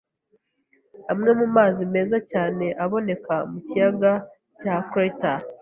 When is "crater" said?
4.89-5.39